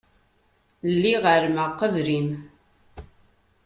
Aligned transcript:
Lliɣ 0.93 1.23
εelmeɣ 1.33 1.69
qbel-im. 1.79 2.29